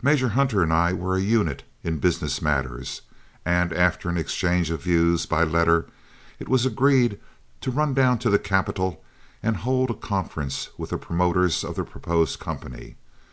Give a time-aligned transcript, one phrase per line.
[0.00, 3.02] Major Hunter and I were a unit in business matters,
[3.44, 5.88] and after an exchange of views by letter,
[6.38, 7.18] it was agreed
[7.62, 9.02] to run down to the capital
[9.42, 12.94] and hold a conference with the promoters of the proposed company.